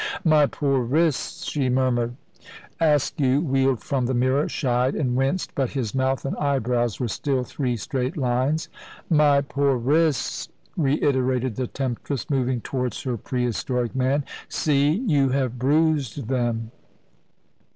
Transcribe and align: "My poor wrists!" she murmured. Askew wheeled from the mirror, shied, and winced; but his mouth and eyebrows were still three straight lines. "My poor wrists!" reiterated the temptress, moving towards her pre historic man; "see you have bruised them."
"My 0.23 0.47
poor 0.47 0.79
wrists!" 0.79 1.45
she 1.45 1.69
murmured. 1.69 2.15
Askew 2.79 3.39
wheeled 3.41 3.83
from 3.83 4.07
the 4.07 4.15
mirror, 4.15 4.49
shied, 4.49 4.95
and 4.95 5.15
winced; 5.15 5.53
but 5.53 5.69
his 5.73 5.93
mouth 5.93 6.25
and 6.25 6.35
eyebrows 6.37 6.99
were 6.99 7.07
still 7.07 7.43
three 7.43 7.77
straight 7.77 8.17
lines. 8.17 8.67
"My 9.11 9.41
poor 9.41 9.77
wrists!" 9.77 10.49
reiterated 10.75 11.55
the 11.55 11.67
temptress, 11.67 12.31
moving 12.31 12.61
towards 12.61 13.03
her 13.03 13.15
pre 13.15 13.43
historic 13.45 13.95
man; 13.95 14.25
"see 14.49 14.89
you 14.89 15.29
have 15.29 15.59
bruised 15.59 16.27
them." 16.29 16.71